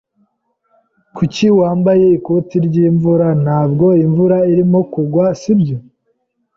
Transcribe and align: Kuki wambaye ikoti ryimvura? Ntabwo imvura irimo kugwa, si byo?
Kuki 1.15 1.45
wambaye 1.59 2.05
ikoti 2.17 2.55
ryimvura? 2.67 3.27
Ntabwo 3.43 3.85
imvura 4.05 4.37
irimo 4.53 4.79
kugwa, 4.93 5.25
si 5.41 5.53
byo? 5.59 5.77